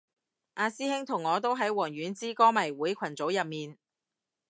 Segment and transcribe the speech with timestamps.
[0.55, 3.77] 阿師兄同我都喺王菀之歌迷會群組入面